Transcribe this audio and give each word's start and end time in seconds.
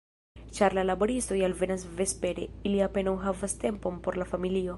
Ĉar 0.59 0.75
la 0.77 0.83
laboristoj 0.89 1.37
alvenas 1.49 1.85
vespere, 2.01 2.49
ili 2.71 2.81
apenaŭ 2.87 3.15
havas 3.27 3.57
tempon 3.67 4.03
por 4.09 4.21
la 4.23 4.29
familio. 4.35 4.69